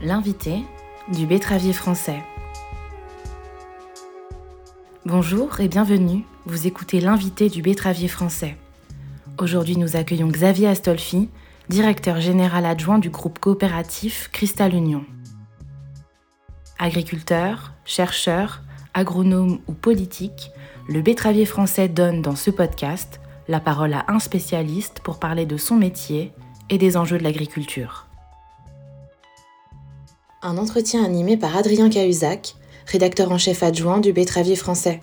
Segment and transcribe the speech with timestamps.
[0.00, 0.62] L'invité
[1.12, 2.22] du betteravier français.
[5.04, 8.56] Bonjour et bienvenue, vous écoutez l'invité du betteravier français.
[9.40, 11.28] Aujourd'hui nous accueillons Xavier Astolfi,
[11.68, 15.04] directeur général adjoint du groupe coopératif Cristal Union.
[16.78, 18.62] Agriculteur, chercheur,
[18.94, 20.52] agronome ou politique,
[20.88, 23.18] le betteravier français donne dans ce podcast
[23.48, 26.30] la parole à un spécialiste pour parler de son métier
[26.70, 28.07] et des enjeux de l'agriculture.
[30.40, 32.54] Un entretien animé par Adrien Cahuzac,
[32.86, 35.00] rédacteur en chef adjoint du betteravier français.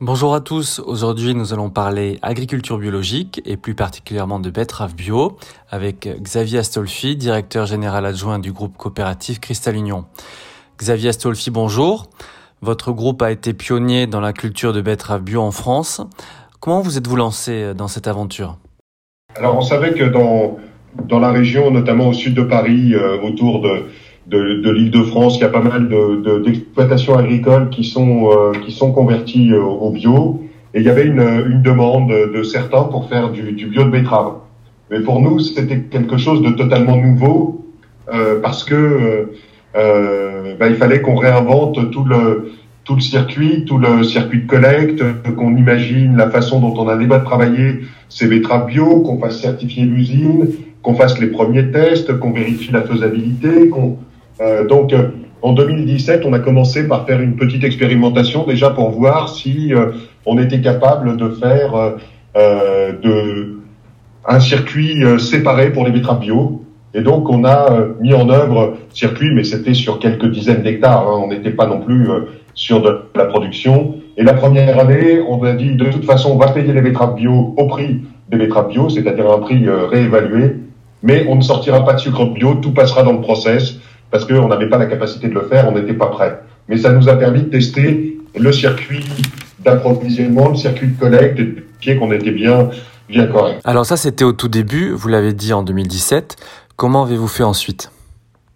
[0.00, 5.36] Bonjour à tous, aujourd'hui nous allons parler agriculture biologique et plus particulièrement de betterave bio
[5.68, 10.04] avec Xavier Astolfi, directeur général adjoint du groupe coopératif Cristal Union.
[10.78, 12.06] Xavier Astolfi, bonjour.
[12.62, 16.00] Votre groupe a été pionnier dans la culture de betterave bio en France.
[16.60, 18.58] Comment vous êtes-vous lancé dans cette aventure?
[19.34, 20.56] Alors on savait que dans,
[21.04, 23.86] dans la région, notamment au sud de Paris, euh, autour de,
[24.26, 25.88] de, de l'île de France, il y a pas mal
[26.44, 30.42] d'exploitations de, agricoles qui sont, euh, qui sont converties euh, au bio.
[30.74, 33.90] Et il y avait une, une demande de certains pour faire du, du, bio de
[33.90, 34.34] betterave.
[34.90, 37.64] Mais pour nous, c'était quelque chose de totalement nouveau
[38.12, 39.30] euh, parce que
[39.76, 42.52] euh, bah, il fallait qu'on réinvente tout le
[42.84, 45.02] tout le circuit, tout le circuit de collecte,
[45.34, 49.40] qu'on imagine la façon dont on a débat de travailler ces betteraves bio, qu'on fasse
[49.40, 50.46] certifier l'usine,
[50.82, 53.94] qu'on fasse les premiers tests, qu'on vérifie la faisabilité, qu'on euh,
[54.68, 55.08] donc, euh,
[55.42, 59.92] en 2017, on a commencé par faire une petite expérimentation déjà pour voir si euh,
[60.24, 61.94] on était capable de faire
[62.34, 63.60] de,
[64.26, 66.62] un circuit séparé pour les betteraves bio.
[66.94, 67.68] Et donc, on a
[68.00, 71.06] mis en œuvre circuit, mais c'était sur quelques dizaines d'hectares.
[71.08, 72.08] Hein, on n'était pas non plus
[72.54, 73.96] sur de la production.
[74.16, 77.14] Et la première année, on a dit de toute façon, on va payer les betteraves
[77.14, 80.56] bio au prix des betteraves bio, c'est-à-dire un prix réévalué,
[81.02, 83.78] mais on ne sortira pas de sucre bio, tout passera dans le process
[84.10, 86.40] parce qu'on n'avait pas la capacité de le faire, on n'était pas prêt.
[86.68, 89.04] Mais ça nous a permis de tester le circuit
[89.64, 91.40] d'approvisionnement, le circuit de collecte,
[91.86, 92.70] et qu'on était bien,
[93.08, 93.60] bien correct.
[93.64, 96.36] Alors ça, c'était au tout début, vous l'avez dit en 2017.
[96.76, 97.90] Comment avez-vous fait ensuite?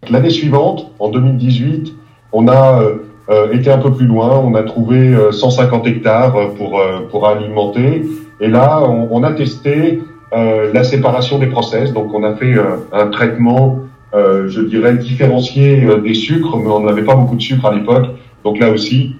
[0.08, 1.94] L'année suivante, en 2018,
[2.32, 2.96] on a euh,
[3.28, 4.38] euh, été un peu plus loin.
[4.38, 6.80] On a trouvé 150 euh, hectares pour,
[7.10, 8.02] pour alimenter.
[8.40, 10.02] Et là, on, on a testé
[10.32, 11.92] la séparation des process.
[11.92, 12.54] Donc, on a fait
[12.92, 13.80] un traitement
[14.12, 17.74] euh, je dirais, différencier euh, des sucres, mais on n'avait pas beaucoup de sucre à
[17.74, 18.06] l'époque.
[18.44, 19.14] Donc là aussi,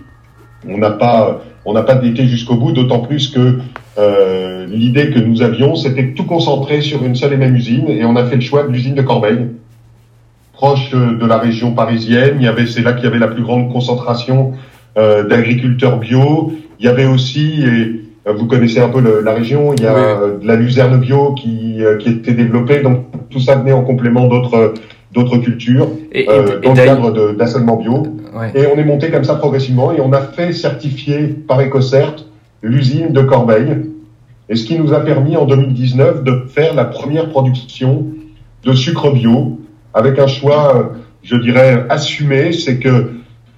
[0.69, 3.59] on n'a pas, on n'a pas été jusqu'au bout, d'autant plus que
[3.99, 8.05] euh, l'idée que nous avions, c'était tout concentrer sur une seule et même usine, et
[8.05, 9.51] on a fait le choix de l'usine de Corbeil,
[10.55, 12.37] proche de la région parisienne.
[12.41, 14.53] Il y avait, c'est là qu'il y avait la plus grande concentration
[14.97, 16.53] d'agriculteurs bio.
[16.79, 19.95] Il y avait aussi, et vous connaissez un peu le, la région, il y a
[20.41, 24.75] de la luzerne bio qui, qui était développée, donc tout ça venait en complément d'autres
[25.13, 28.03] d'autres cultures et, euh, dans le cadre d'assolement bio.
[28.55, 32.17] Et on est monté comme ça progressivement et on a fait certifier par EcoCert
[32.63, 33.91] l'usine de Corbeil.
[34.49, 38.07] Et ce qui nous a permis en 2019 de faire la première production
[38.65, 39.59] de sucre bio
[39.95, 40.83] avec un choix, euh,
[41.23, 43.11] je dirais, assumé, c'est que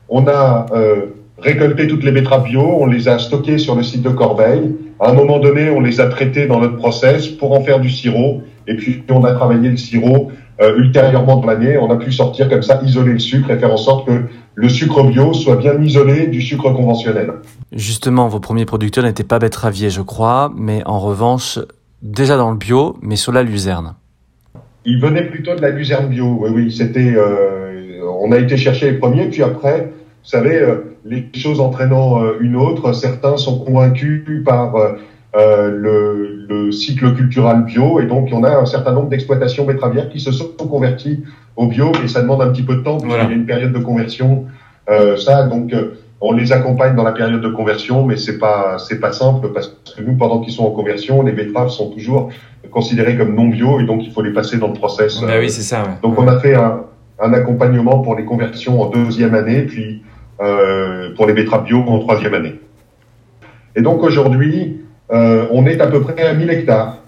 [0.09, 1.07] on a euh,
[1.43, 4.77] récolté toutes les betteraves bio, on les a stockées sur le site de Corbeil.
[5.01, 7.91] À un moment donné, on les a traitées dans notre process pour en faire du
[7.91, 10.31] sirop et puis on a travaillé le sirop
[10.61, 11.77] euh, ultérieurement dans l'année.
[11.77, 14.23] On a pu sortir comme ça, isoler le sucre et faire en sorte que
[14.55, 17.33] le sucre bio soit bien isolé du sucre conventionnel.
[17.73, 21.59] Justement, vos premiers producteurs n'étaient pas betteraviers, je crois, mais en revanche,
[22.03, 23.95] déjà dans le bio, mais sur la luzerne.
[24.85, 26.39] Ils venaient plutôt de la luzerne bio.
[26.41, 27.15] Oui, oui, c'était.
[27.17, 29.93] Euh, on a été chercher les premiers, puis après,
[30.23, 36.47] vous savez, euh, les choses entraînant euh, une autre, certains sont convaincus par euh, le,
[36.49, 37.99] le, cycle cultural bio.
[37.99, 41.25] Et donc, on a un certain nombre d'exploitations betteravières qui se sont converties
[41.57, 43.73] au bio, et ça demande un petit peu de temps, puisqu'il y a une période
[43.73, 44.45] de conversion.
[45.17, 45.75] Ça, donc,
[46.21, 49.69] on les accompagne dans la période de conversion, mais c'est pas c'est pas simple parce
[49.69, 52.31] que nous, pendant qu'ils sont en conversion, les betteraves sont toujours
[52.71, 55.21] considérées comme non bio, et donc il faut les passer dans le process.
[55.21, 55.83] Bah oui, c'est ça.
[56.03, 56.85] Donc, on a fait un,
[57.21, 60.03] un, accompagnement pour les conversions en deuxième année, puis
[61.17, 62.55] pour les betteraves bio en troisième année.
[63.77, 66.99] Et donc aujourd'hui, euh, on est à peu près à 1000 hectares.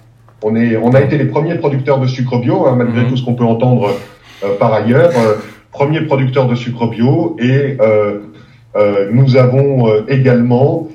[0.42, 3.08] On, est, on a été les premiers producteurs de sucre bio, hein, malgré mhm.
[3.08, 3.90] tout ce qu'on peut entendre
[4.44, 5.10] euh, par ailleurs.
[5.16, 5.34] Euh,
[5.72, 7.78] premiers producteurs de sucre bio et
[9.12, 10.88] nous avons également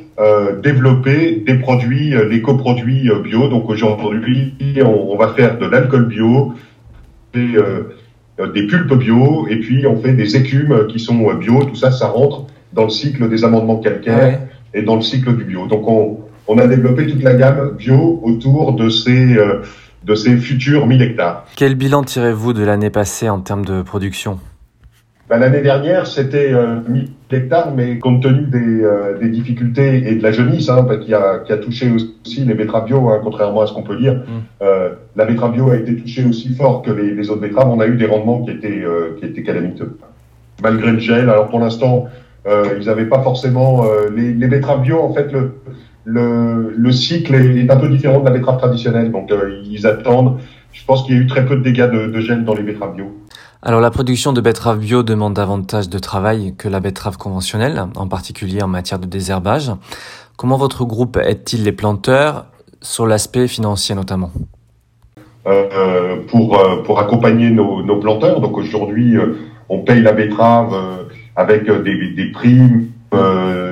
[0.63, 3.49] développé des produits, les coproduits bio.
[3.49, 6.53] Donc aujourd'hui, on, va faire de l'alcool bio,
[7.33, 7.59] des,
[8.53, 11.63] des pulpes bio, et puis on fait des écumes qui sont bio.
[11.63, 14.39] Tout ça, ça rentre dans le cycle des amendements calcaires
[14.73, 15.67] et dans le cycle du bio.
[15.67, 19.61] Donc on, on a développé toute la gamme bio autour de ces, euh,
[20.03, 21.45] de ces futurs 1000 hectares.
[21.55, 24.39] Quel bilan tirez-vous de l'année passée en termes de production?
[25.29, 30.15] Bah, L'année dernière, c'était euh, 1000 hectares, mais compte tenu des, euh, des, difficultés et
[30.15, 33.61] de la jaunisse, hein, qui, a, qui a touché aussi les betteraves bio, hein, contrairement
[33.61, 34.63] à ce qu'on peut dire, mm.
[34.63, 37.69] euh, la betterave bio a été touchée aussi fort que les, les, autres betteraves.
[37.69, 39.97] On a eu des rendements qui étaient, euh, qui étaient calamiteux.
[40.61, 42.07] Malgré le gel, alors pour l'instant,
[42.47, 43.85] euh, ils n'avaient pas forcément...
[44.15, 45.53] les, les betteraves bio, en fait, le,
[46.05, 49.11] le, le cycle est, est, un peu différent de la betterave traditionnelle.
[49.11, 49.31] Donc,
[49.65, 50.39] ils attendent.
[50.71, 52.63] Je pense qu'il y a eu très peu de dégâts de, de gel dans les
[52.63, 53.13] betteraves bio.
[53.61, 58.07] Alors la production de betteraves bio demande davantage de travail que la betterave conventionnelle, en
[58.07, 59.73] particulier en matière de désherbage.
[60.37, 62.45] Comment votre groupe aide-t-il les planteurs
[62.81, 64.31] sur l'aspect financier notamment?
[65.45, 68.39] Euh, pour, euh, pour accompagner nos, planteurs.
[68.39, 69.35] Donc aujourd'hui, euh,
[69.67, 71.03] on paye la betterave euh,
[71.35, 72.87] avec des, des primes,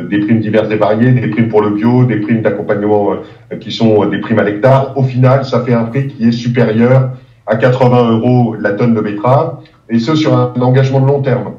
[0.09, 3.11] des primes diverses et variées, des primes pour le bio, des primes d'accompagnement
[3.59, 4.97] qui sont des primes à l'hectare.
[4.97, 7.11] Au final, ça fait un prix qui est supérieur
[7.45, 11.53] à 80 euros la tonne de betterave et ce sur un engagement de long terme.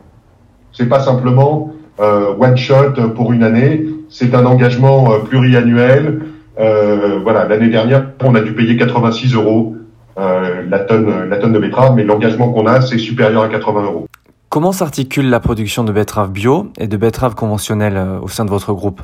[0.73, 6.21] C'est pas simplement euh, one shot pour une année, c'est un engagement euh, pluriannuel.
[6.59, 9.77] Euh, voilà, l'année dernière, on a dû payer 86 euros
[10.19, 13.85] euh, la tonne, la tonne de betterave, mais l'engagement qu'on a, c'est supérieur à 80
[13.85, 14.07] euros.
[14.49, 18.51] Comment s'articule la production de betteraves bio et de betteraves conventionnelles euh, au sein de
[18.51, 19.01] votre groupe?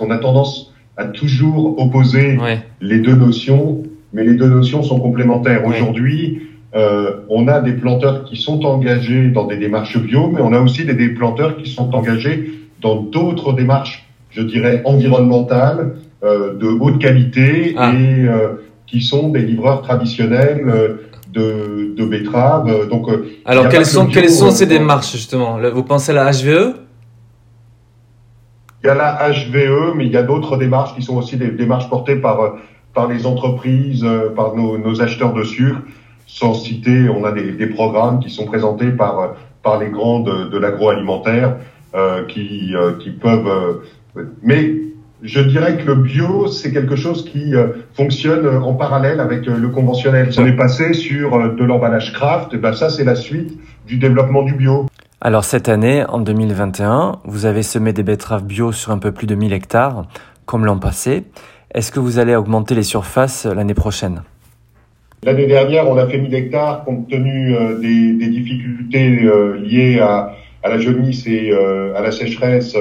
[0.00, 2.62] On a tendance à toujours opposer ouais.
[2.82, 3.82] les deux notions,
[4.12, 5.66] mais les deux notions sont complémentaires.
[5.66, 5.74] Ouais.
[5.74, 6.42] Aujourd'hui,
[6.74, 10.60] euh, on a des planteurs qui sont engagés dans des démarches bio, mais on a
[10.60, 16.66] aussi des, des planteurs qui sont engagés dans d'autres démarches, je dirais, environnementales, euh, de
[16.66, 17.92] haute qualité ah.
[17.92, 18.54] et euh,
[18.86, 20.98] qui sont des livreurs traditionnels
[21.32, 22.88] de, de betteraves.
[22.88, 23.08] Donc,
[23.44, 25.58] alors quelles sont, bio, quelles sont ces démarches justement?
[25.72, 26.74] Vous pensez à la HVE
[28.82, 31.50] Il y a la HVE, mais il y a d'autres démarches qui sont aussi des
[31.50, 32.56] démarches portées par
[32.94, 35.82] par les entreprises, par nos, nos acheteurs de sucre
[36.26, 40.48] sans citer, on a des, des, programmes qui sont présentés par par les grands de,
[40.48, 41.56] de l'agroalimentaire
[41.94, 43.82] euh, qui euh, qui peuvent.
[44.16, 44.74] Euh, mais
[45.22, 49.68] je dirais que le bio, c'est quelque chose qui euh, fonctionne en parallèle avec le
[49.68, 50.30] conventionnel.
[50.36, 54.54] On est passé sur de l'emballage craft, ben ça c'est la suite du développement du
[54.54, 54.86] bio.
[55.20, 59.26] Alors cette année, en 2021, vous avez semé des betteraves bio sur un peu plus
[59.26, 60.06] de 1000 hectares,
[60.44, 61.24] comme l'an passé.
[61.72, 64.22] Est-ce que vous allez augmenter les surfaces l'année prochaine?
[65.24, 69.98] L'année dernière, on a fait 1000 hectares compte tenu euh, des, des, difficultés euh, liées
[70.00, 72.76] à, à, la jaunisse et euh, à la sécheresse.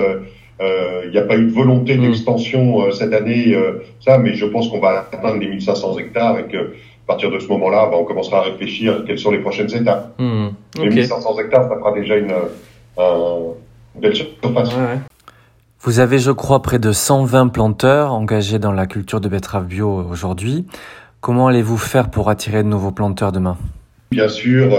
[0.60, 3.56] Il n'y a pas eu de volonté d'extension cette année,
[4.04, 7.40] ça, mais je pense qu'on va atteindre les 1500 hectares et que à partir de
[7.40, 10.14] ce moment-là, bah, on commencera à réfléchir quelles sont les prochaines étapes.
[10.18, 10.48] Mmh,
[10.78, 10.90] okay.
[10.90, 12.34] Les 1500 hectares, ça fera déjà une,
[12.98, 14.76] une belle surface.
[14.76, 15.00] Ouais, ouais.
[15.86, 20.04] Vous avez, je crois, près de 120 planteurs engagés dans la culture de betterave bio
[20.10, 20.66] aujourd'hui.
[21.26, 23.58] Comment allez-vous faire pour attirer de nouveaux planteurs demain?
[24.12, 24.78] Bien sûr,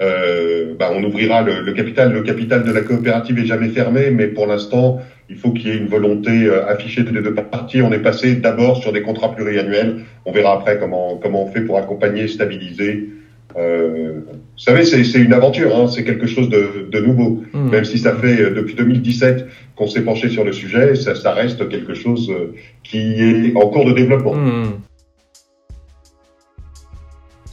[0.00, 2.12] euh, bah, on ouvrira le, le, capital.
[2.12, 5.70] Le capital de la coopérative est jamais fermé, mais pour l'instant, il faut qu'il y
[5.72, 7.82] ait une volonté euh, affichée des deux parties.
[7.82, 10.04] On est passé d'abord sur des contrats pluriannuels.
[10.24, 13.08] On verra après comment comment on fait pour accompagner, stabiliser.
[13.56, 17.42] Euh, vous savez, c'est une aventure, hein, c'est quelque chose de, de nouveau.
[17.52, 17.70] Mmh.
[17.70, 21.68] Même si ça fait depuis 2017 qu'on s'est penché sur le sujet, ça, ça, reste
[21.68, 22.32] quelque chose
[22.84, 24.36] qui est en cours de développement.
[24.36, 24.74] Mmh.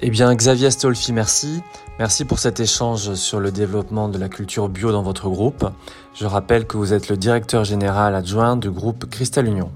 [0.02, 1.62] Eh bien, Xavier Astolfi, merci.
[2.00, 5.66] Merci pour cet échange sur le développement de la culture bio dans votre groupe.
[6.14, 9.72] Je rappelle que vous êtes le directeur général adjoint du groupe Cristal Union.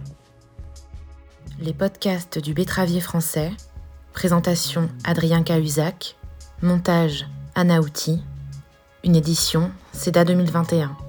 [1.60, 3.51] Les podcasts du Betravier français.
[4.12, 6.17] Présentation Adrien Cahuzac.
[6.62, 8.22] Montage Anna Outi.
[9.05, 11.09] Une édition CEDA 2021.